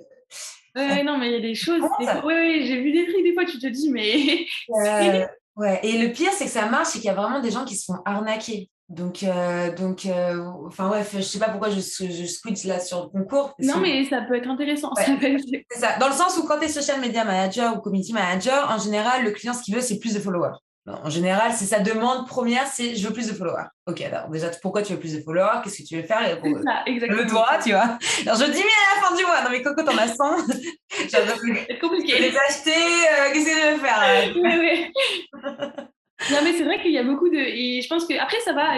[0.76, 1.82] Ouais, non, mais il y a des choses.
[2.00, 4.46] Oui, oui, j'ai vu des trucs, des fois, tu te dis, mais.
[4.70, 7.52] Euh, ouais, et le pire, c'est que ça marche, c'est qu'il y a vraiment des
[7.52, 8.70] gens qui se font arnaquer.
[8.88, 13.04] Donc, euh, donc euh, enfin, bref, je sais pas pourquoi je, je switch là sur
[13.04, 13.56] le concours.
[13.60, 14.92] Non, mais ça peut être intéressant.
[14.96, 15.98] c'est ça.
[15.98, 19.24] Dans le sens où quand tu es social media manager ou community manager, en général,
[19.24, 20.58] le client, ce qu'il veut, c'est plus de followers.
[20.88, 23.66] En général, c'est sa demande première, c'est je veux plus de followers.
[23.88, 25.62] Ok, alors déjà, pourquoi tu veux plus de followers?
[25.64, 26.20] Qu'est-ce que tu veux faire?
[26.20, 27.22] Ça, exactement.
[27.22, 27.98] Le droit, tu vois.
[28.22, 30.48] Alors je dis, mais à la fin du mois, non mais Coco, t'en as 100.
[31.10, 32.20] c'est compliqué.
[32.20, 34.92] Les acheter, euh, qu'est-ce que tu veux faire Oui, oui.
[36.32, 37.38] non, mais c'est vrai qu'il y a beaucoup de.
[37.38, 38.76] Et je pense que après, ça va.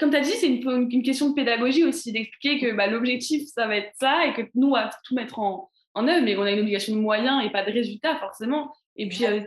[0.00, 3.44] Comme tu as dit, c'est une, une, question de pédagogie aussi, d'expliquer que bah, l'objectif,
[3.54, 6.34] ça va être ça et que nous, on va tout mettre en, en œuvre, mais
[6.34, 8.74] qu'on a une obligation de moyens et pas de résultats, forcément.
[8.96, 9.40] Et puis, euh,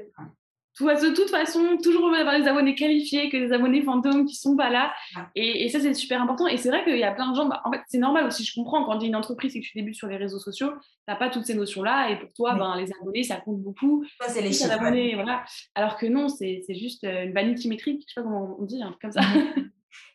[0.80, 4.70] de toute façon, toujours avoir des abonnés qualifiés que des abonnés fantômes qui sont pas
[4.70, 4.94] là.
[5.36, 6.48] Et, ça, c'est super important.
[6.48, 7.48] Et c'est vrai qu'il y a plein de gens.
[7.48, 8.44] Bah, en fait, c'est normal aussi.
[8.44, 10.72] Je comprends quand tu es une entreprise et que tu débutes sur les réseaux sociaux,
[10.72, 12.12] tu n'as pas toutes ces notions-là.
[12.12, 14.06] Et pour toi, ben, les abonnés, ça compte beaucoup.
[14.22, 14.78] Ça, c'est les chiffres.
[15.16, 15.44] voilà.
[15.76, 18.04] Alors que non, c'est juste euh, une vanity métrique.
[18.08, 19.22] Je sais pas comment on dit, un truc comme ça.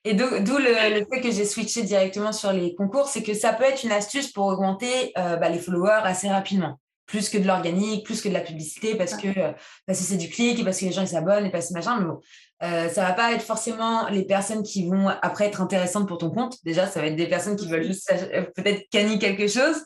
[0.04, 3.64] Et d'où le, fait que j'ai switché directement sur les concours, c'est que ça peut
[3.64, 8.04] être une astuce pour augmenter euh, bah, les followers assez rapidement plus que de l'organique,
[8.04, 9.52] plus que de la publicité, parce que, euh,
[9.86, 11.74] parce que c'est du clic et parce que les gens ils s'abonnent et parce que
[11.74, 11.98] machin.
[11.98, 12.20] Mais bon,
[12.62, 16.30] euh, ça va pas être forcément les personnes qui vont après être intéressantes pour ton
[16.30, 16.56] compte.
[16.64, 18.12] Déjà, ça va être des personnes qui veulent juste
[18.56, 19.84] peut-être gagner quelque chose.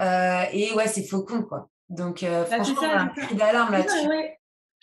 [0.00, 1.68] et ouais, c'est faux compte, quoi.
[1.90, 4.08] Donc, bah, franchement, un cri d'alarme là-dessus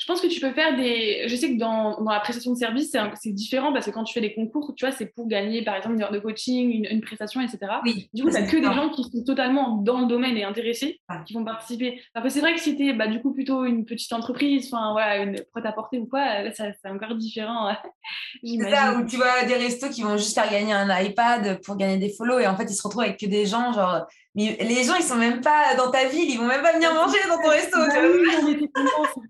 [0.01, 1.25] je pense que tu peux faire des.
[1.27, 4.15] Je sais que dans, dans la prestation de service, c'est différent parce que quand tu
[4.15, 7.01] fais des concours, tu vois, c'est pour gagner, par exemple, une heure de coaching, une,
[7.01, 7.59] prestation, etc.
[7.83, 10.43] Oui, du coup, tu n'as que des gens qui sont totalement dans le domaine et
[10.43, 12.01] intéressés qui vont participer.
[12.15, 14.91] Après, c'est vrai que si tu es bah, du coup plutôt une petite entreprise, enfin,
[14.93, 17.71] voilà, une prêt-à-porter ou quoi, là, c'est encore différent.
[18.43, 21.77] c'est ça, où tu vois des restos qui vont juste faire gagner un iPad pour
[21.77, 24.57] gagner des follow et en fait, ils se retrouvent avec que des gens, genre mais
[24.61, 27.17] les gens, ils sont même pas dans ta ville, ils vont même pas venir manger
[27.27, 27.77] dans ton resto.
[27.77, 28.67] Bah oui, mais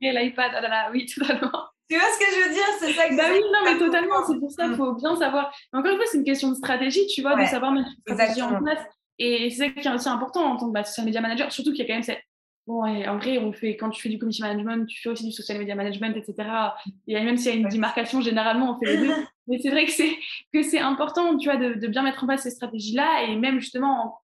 [0.01, 1.51] c'est l'iPad, oh là là, oui, totalement.
[1.89, 2.63] Tu vois ce que je veux dire?
[2.79, 5.51] C'est ça que Bah oui, non, mais totalement, c'est pour ça qu'il faut bien savoir.
[5.73, 8.41] encore une fois, c'est une question de stratégie, tu vois, de savoir mettre une stratégie
[8.41, 8.79] en place.
[9.17, 11.71] Et c'est ça qui est aussi important en tant que bah, social media manager, surtout
[11.71, 12.21] qu'il y a quand même cette.
[12.67, 15.31] Bon, en vrai, on fait, quand tu fais du community management, tu fais aussi du
[15.31, 16.49] social media management, etc.
[17.07, 19.13] Et même s'il y a une démarcation, généralement, on fait les deux.
[19.47, 20.15] Mais c'est vrai que c'est,
[20.53, 23.59] que c'est important, tu vois, de, de, bien mettre en place ces stratégies-là et même
[23.59, 24.21] justement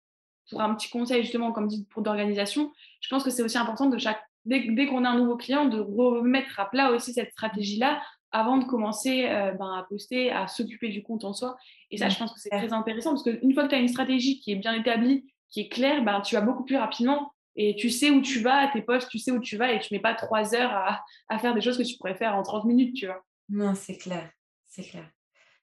[0.49, 3.87] pour un petit conseil justement, comme dit, pour d'organisation, je pense que c'est aussi important
[3.87, 8.01] de chaque, dès, qu'on a un nouveau client, de remettre à plat aussi cette stratégie-là
[8.31, 11.57] avant de commencer euh, ben, à poster, à s'occuper du compte en soi.
[11.91, 13.87] Et ça, je pense que c'est très intéressant parce qu'une fois que tu as une
[13.87, 17.75] stratégie qui est bien établie, qui est claire, ben, tu vas beaucoup plus rapidement et
[17.75, 19.99] tu sais où tu vas, tes posts, tu sais où tu vas et tu mets
[19.99, 22.95] pas trois heures à, à faire des choses que tu pourrais faire en 30 minutes,
[22.95, 23.23] tu vois.
[23.49, 24.29] Non, c'est clair,
[24.67, 25.09] c'est clair.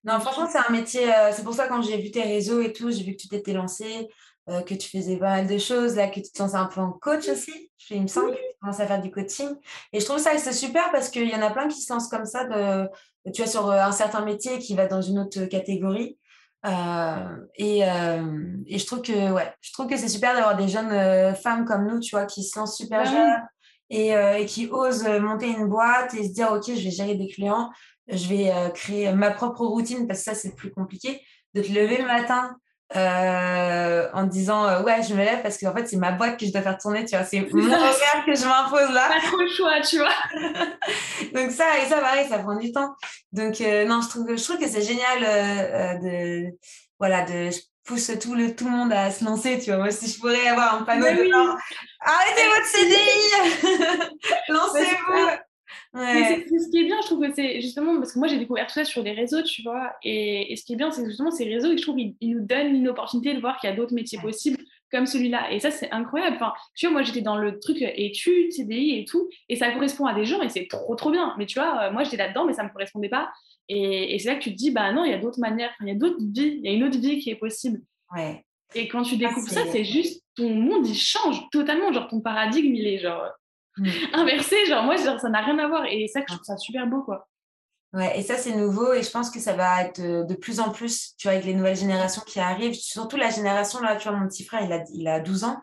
[0.04, 1.12] Non, franchement, c'est un métier.
[1.14, 3.28] Euh, c'est pour ça, quand j'ai vu tes réseaux et tout, j'ai vu que tu
[3.28, 4.08] t'étais lancé.
[4.50, 6.82] Euh, que tu faisais pas mal de choses, là, que tu te lançais un peu
[6.82, 7.70] en coach aussi.
[7.88, 9.48] Il me semble que tu commences à faire du coaching.
[9.90, 12.08] Et je trouve ça c'est super parce qu'il y en a plein qui se lancent
[12.08, 12.86] comme ça, de,
[13.32, 16.18] tu vois, sur euh, un certain métier qui va dans une autre catégorie.
[16.66, 21.34] Euh, et, et, je trouve que ouais, je trouve que c'est super d'avoir des jeunes
[21.36, 23.42] femmes comme nous, tu vois, qui se lancent super bah jeunes
[23.90, 27.28] et, et, qui osent monter une boîte et se dire ok, je vais gérer des
[27.28, 27.70] clients,
[28.08, 31.20] je vais créer ma propre routine parce que ça c'est plus compliqué
[31.52, 32.56] de te lever le matin,
[32.96, 36.46] euh, en disant euh, ouais je me lève parce qu'en fait c'est ma boîte que
[36.46, 37.24] je dois faire tourner tu vois.
[37.24, 39.08] C'est mon regard que je m'impose là.
[39.08, 40.14] Pas trop le choix tu vois.
[41.34, 42.94] Donc ça et ça pareil ça prend du temps.
[43.32, 46.56] Donc euh, non je trouve je trouve que c'est génial de
[46.98, 49.78] voilà de je pousse tout le tout le monde à se lancer tu vois.
[49.78, 51.30] Moi si je pourrais avoir un panneau de
[52.00, 54.08] arrêtez votre CDI
[54.48, 55.28] lancez-vous
[55.94, 58.66] mais ce qui est bien, je trouve que c'est justement parce que moi j'ai découvert
[58.66, 59.92] tout ça sur les réseaux, tu vois.
[60.02, 62.88] Et, ce qui est bien, c'est justement ces réseaux, je trouve, ils, nous donnent une
[62.88, 64.58] opportunité de voir qu'il y a d'autres métiers possibles
[64.90, 65.52] comme celui-là.
[65.52, 66.36] Et ça, c'est incroyable.
[66.36, 70.06] Enfin, tu vois, moi j'étais dans le truc études, CDI et tout, et ça correspond
[70.06, 71.34] à des gens et c'est trop, trop bien.
[71.38, 73.30] Mais tu vois, euh, moi j'étais là-dedans, mais ça me correspondait pas.
[73.68, 75.88] Et, c'est là que tu te dis, bah non, il y a d'autres manières, il
[75.88, 77.80] y a d'autres vies, il y a une autre vie qui est possible.
[78.14, 78.44] Ouais.
[78.74, 81.92] Et quand tu découvres ça, c'est juste ton monde, il change totalement.
[81.92, 83.30] Genre ton paradigme, il est genre
[83.76, 83.88] Mmh.
[84.14, 84.66] inversé.
[84.66, 85.84] Genre, moi, ça n'a rien à voir.
[85.86, 87.28] Et ça, je trouve ça super beau, quoi.
[87.92, 88.92] Ouais, et ça, c'est nouveau.
[88.92, 91.44] Et je pense que ça va être euh, de plus en plus, tu vois, avec
[91.44, 92.74] les nouvelles générations qui arrivent.
[92.74, 95.58] Surtout la génération, là, tu vois, mon petit frère, il a, il a 12 ans.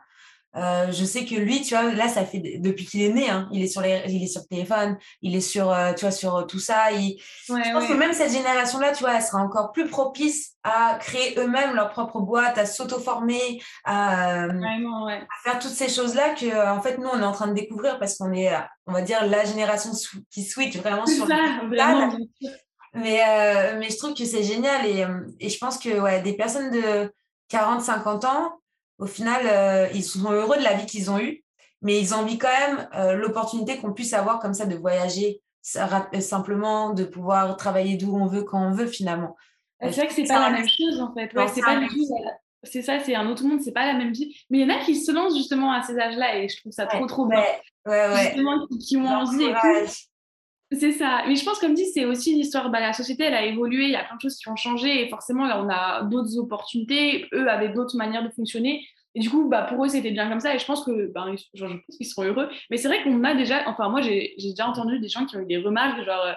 [0.57, 3.47] Euh, je sais que lui, tu vois, là, ça fait depuis qu'il est né, hein,
[3.53, 6.11] il est sur les, il est sur le téléphone, il est sur, euh, tu vois,
[6.11, 6.91] sur euh, tout ça.
[6.91, 7.21] Il...
[7.47, 11.39] je pense que même cette génération-là, tu vois, elle sera encore plus propice à créer
[11.39, 14.47] eux-mêmes leur propre boîte, à s'auto-former, à,
[15.43, 18.17] faire toutes ces choses-là que, en fait, nous, on est en train de découvrir parce
[18.17, 18.51] qu'on est,
[18.87, 19.91] on va dire, la génération
[20.29, 21.35] qui switch vraiment sur ça,
[21.67, 22.17] vraiment,
[22.93, 23.21] mais,
[23.79, 25.07] mais je trouve que c'est génial et,
[25.39, 27.11] et je pense que ouais, des personnes de
[27.47, 28.61] 40, 50 ans,
[29.01, 31.43] au final, euh, ils sont heureux de la vie qu'ils ont eue,
[31.81, 35.41] mais ils ont envie quand même euh, l'opportunité qu'on puisse avoir comme ça de voyager
[35.63, 39.35] simplement, de pouvoir travailler d'où on veut, quand on veut finalement.
[39.81, 41.31] C'est vrai que c'est pas la même chose en fait.
[41.53, 41.79] c'est pas
[42.63, 44.35] C'est ça, c'est un autre monde, c'est pas la même vie.
[44.51, 46.71] Mais il y en a qui se lancent justement à ces âges-là et je trouve
[46.71, 47.43] ça trop trop bien.
[47.87, 49.53] Justement, qui, ont envie et
[50.71, 51.23] C'est ça.
[51.27, 52.69] Mais je pense, comme dit, c'est aussi l'histoire.
[52.69, 53.85] Bah, la société, elle a évolué.
[53.85, 55.03] Il y a plein de choses qui ont changé.
[55.03, 57.27] Et forcément, là, on a d'autres opportunités.
[57.33, 58.85] Eux avaient d'autres manières de fonctionner.
[59.13, 60.55] Et du coup, bah, pour eux, c'était bien comme ça.
[60.55, 62.49] Et je pense que, bah, je pense qu'ils seront heureux.
[62.69, 65.41] Mais c'est vrai qu'on a déjà, enfin, moi, j'ai déjà entendu des gens qui ont
[65.41, 66.33] eu des remarques, genre, euh,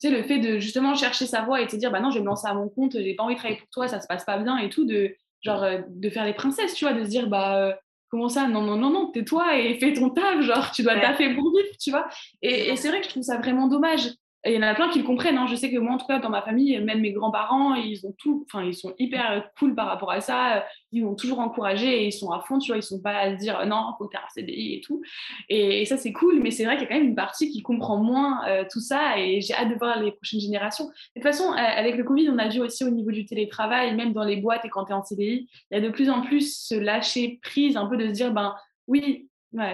[0.00, 2.10] tu sais, le fait de justement chercher sa voie et de se dire, bah non,
[2.10, 4.00] je vais me lancer à mon compte, j'ai pas envie de travailler pour toi, ça
[4.00, 6.94] se passe pas bien et tout, de, genre, euh, de faire les princesses, tu vois,
[6.94, 7.72] de se dire, bah, euh,
[8.08, 8.48] comment ça?
[8.48, 11.00] Non, non, non, non, tais-toi et fais ton taf, genre, tu dois ouais.
[11.00, 12.08] taffer pour vivre, tu vois.
[12.42, 14.10] Et, et c'est vrai que je trouve ça vraiment dommage
[14.44, 15.36] il y en a plein qui le comprennent.
[15.36, 15.46] Hein.
[15.48, 18.14] Je sais que moi, en tout cas, dans ma famille, même mes grands-parents, ils ont
[18.18, 20.64] tout, enfin, ils sont hyper cool par rapport à ça.
[20.92, 22.78] Ils m'ont toujours encouragé et ils sont à fond, tu vois.
[22.78, 25.02] Ils sont pas à se dire non, faut faire un CDI et tout.
[25.48, 26.40] Et, ça, c'est cool.
[26.40, 28.80] Mais c'est vrai qu'il y a quand même une partie qui comprend moins euh, tout
[28.80, 30.84] ça et j'ai hâte de voir les prochaines générations.
[30.84, 33.94] De toute façon, euh, avec le Covid, on a vu aussi au niveau du télétravail,
[33.96, 36.10] même dans les boîtes et quand tu es en CDI, il y a de plus
[36.10, 38.54] en plus ce lâcher prise, un peu de se dire, ben
[38.86, 39.28] oui,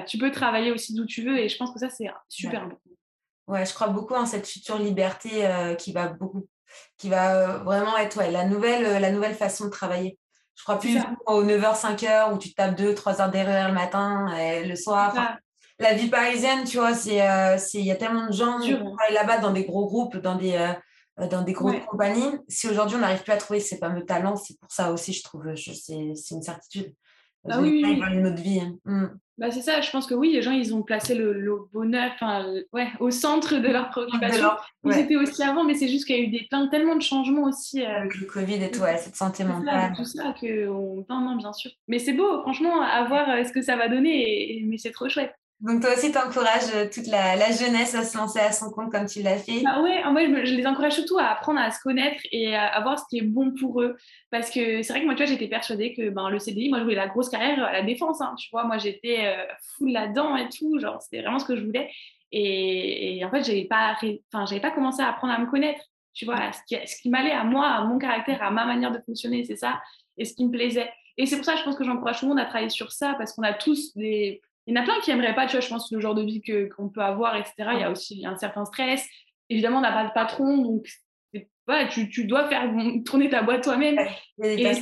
[0.06, 2.80] tu peux travailler aussi d'où tu veux et je pense que ça, c'est super important.
[2.80, 2.93] Ouais,
[3.48, 6.46] je crois beaucoup en cette future liberté qui va beaucoup,
[6.96, 10.18] qui va vraiment être ouais, la, nouvelle, la nouvelle façon de travailler.
[10.54, 14.34] Je crois plus aux 9h, 5h où tu tapes 2, 3 heures d'erreur le matin
[14.36, 15.36] et le soir.
[15.78, 17.18] la vie parisienne, tu vois, c'est,
[17.74, 20.74] il y a tellement de gens qui travaillent là-bas dans des gros groupes, dans des,
[21.18, 22.38] dans des grosses compagnies.
[22.48, 25.22] Si aujourd'hui on n'arrive plus à trouver ces fameux talents, c'est pour ça aussi, je
[25.22, 26.94] trouve, c'est, une certitude.
[27.48, 28.60] Ah oui, oui, une autre vie.
[28.60, 28.76] Hein.
[28.84, 29.06] Mmh.
[29.36, 32.12] Bah c'est ça, je pense que oui, les gens, ils ont placé le, bonheur
[32.72, 34.50] ouais, au centre de leurs préoccupations.
[34.84, 37.02] Ils étaient aussi avant, mais c'est juste qu'il y a eu des, plein, tellement de
[37.02, 37.82] changements aussi.
[37.82, 39.92] Euh, Avec le Covid et tout, ouais, cette santé mentale.
[39.96, 41.04] tout ça, que on...
[41.10, 41.72] non, non, bien sûr.
[41.88, 45.08] Mais c'est beau, franchement, à voir euh, ce que ça va donner, mais c'est trop
[45.08, 45.34] chouette.
[45.60, 48.90] Donc toi aussi, tu encourages euh, toute la, jeunesse à se lancer à son compte
[48.90, 51.80] comme tu l'as fait bah Ouais, moi je, les encourage surtout à apprendre à se
[51.80, 53.96] connaître et à, voir ce qui est bon pour eux.
[54.30, 56.78] Parce que c'est vrai que moi, tu vois, j'étais persuadée que ben, le CDI, moi
[56.78, 58.20] je voulais la grosse carrière à la défense.
[58.20, 61.56] Hein, tu vois, moi j'étais euh, full là-dedans et tout, genre c'était vraiment ce que
[61.56, 61.90] je voulais.
[62.36, 63.96] Et, en fait, j'avais pas,
[64.32, 65.80] enfin, pas commencé à apprendre à me connaître.
[66.14, 68.90] Tu vois, ce qui, ce qui m'allait à moi, à mon caractère, à ma manière
[68.90, 69.80] de fonctionner, c'est ça,
[70.18, 70.90] et ce qui me plaisait.
[71.16, 73.14] Et c'est pour ça, je pense que j'encourage tout le monde à travailler sur ça,
[73.18, 75.60] parce qu'on a tous des, il y en a plein qui n'aimeraient pas, tu vois,
[75.60, 76.42] je pense, le genre de vie
[76.74, 77.52] qu'on peut avoir, etc.
[77.74, 79.06] Il y a aussi un certain stress.
[79.50, 80.86] Évidemment, on n'a pas de patron, donc
[81.68, 82.70] ouais, tu, tu, dois faire
[83.04, 83.98] tourner ta boîte toi-même.
[84.42, 84.74] et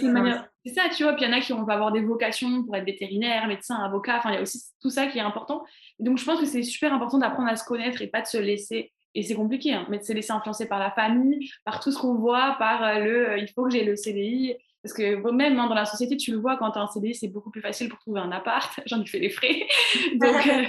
[0.64, 1.14] c'est ça, tu vois.
[1.14, 4.18] Puis il y en a qui vont avoir des vocations pour être vétérinaire, médecin, avocat.
[4.18, 5.64] Enfin, il y a aussi tout ça qui est important.
[5.98, 8.38] donc, je pense que c'est super important d'apprendre à se connaître et pas de se
[8.38, 8.92] laisser.
[9.14, 11.98] Et c'est compliqué, hein, mais de se laisser influencer par la famille, par tout ce
[11.98, 14.56] qu'on voit, par euh, le euh, il faut que j'ai le CDI.
[14.82, 17.14] Parce que même hein, dans la société, tu le vois, quand tu as un CDI,
[17.14, 18.80] c'est beaucoup plus facile pour trouver un appart.
[18.86, 19.66] J'en ai fait les frais.
[20.14, 20.64] Donc, euh,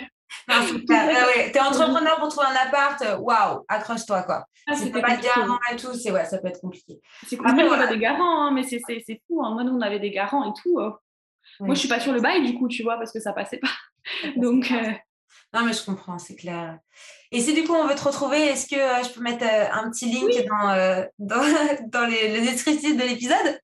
[1.54, 4.46] es entrepreneur pour trouver un appart, euh, waouh, accroche-toi quoi.
[4.68, 7.00] Ah, si pas de garant et tout, c'est ouais, ça peut être compliqué.
[7.28, 8.80] C'est compliqué, on a des garants, hein, mais c'est
[9.28, 9.44] fou.
[9.44, 9.52] Hein.
[9.54, 10.76] Moi, nous, on avait des garants et tout.
[10.80, 10.94] Oh.
[11.60, 13.60] Moi, je suis pas sur le bail du coup, tu vois, parce que ça passait
[13.60, 13.68] pas.
[14.38, 14.72] Donc.
[15.54, 16.80] Non, mais je comprends, c'est clair.
[17.32, 20.06] Et si du coup on veut te retrouver, est-ce que je peux mettre un petit
[20.06, 21.42] link dans, dans,
[21.88, 23.60] dans les, le descriptif de l'épisode?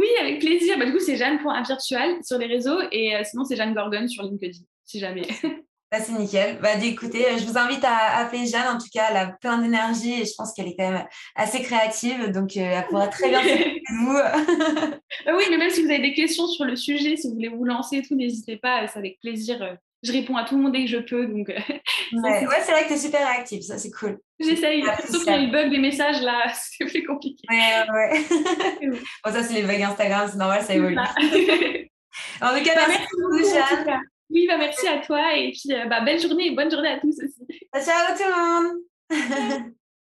[0.00, 0.78] Oui, avec plaisir.
[0.78, 4.22] Bah, du coup, c'est Jeanne.virtual sur les réseaux et euh, sinon, c'est Jeanne Gorgon sur
[4.22, 5.26] LinkedIn, si jamais.
[5.92, 6.60] Bah, c'est nickel.
[6.62, 8.76] Bah, écoutez, je vous invite à appeler Jeanne.
[8.76, 11.62] En tout cas, elle a plein d'énergie et je pense qu'elle est quand même assez
[11.62, 12.30] créative.
[12.30, 14.12] Donc, euh, elle pourra très bien s'occuper de vous.
[15.26, 17.48] Bah oui, mais même si vous avez des questions sur le sujet, si vous voulez
[17.48, 18.86] vous lancer et tout, n'hésitez pas.
[18.86, 21.26] C'est avec plaisir euh, je réponds à tout le monde dès que je peux.
[21.26, 21.54] Donc, euh,
[22.12, 24.18] ouais, c'est vrai que tu es super réactive, ça c'est cool.
[24.38, 27.42] J'essaye, sauf qu'il y a le bug des messages là, c'est plus compliqué.
[27.50, 28.90] Ouais, ouais.
[29.24, 30.98] bon, ça c'est les bugs Instagram, c'est normal, ça évolue.
[30.98, 34.00] en tout cas, bah, merci, beaucoup, Jeanne.
[34.30, 37.00] Oui, bah, merci à toi et puis euh, bah, belle journée et bonne journée à
[37.00, 37.46] tous aussi.
[37.74, 39.74] Ciao tout le monde